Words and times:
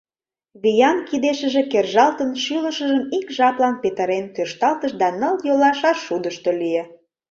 Виян 0.61 0.97
кидешыже 1.07 1.63
кержалтын, 1.71 2.29
шӱлышыжым 2.43 3.03
ик 3.17 3.27
жаплан 3.37 3.75
петырен, 3.83 4.25
тӧршталтыш 4.35 4.91
да 5.01 5.07
ныл 5.19 5.35
йола 5.47 5.71
шаршудышто 5.79 6.51
лие. 6.61 6.83